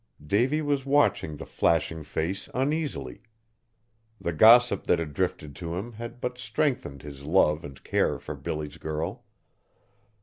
[0.25, 3.21] Davy was watching the flashing face uneasily.
[4.19, 8.33] The gossip that had drifted to him had but strengthened his love and care for
[8.33, 9.25] Billy's girl.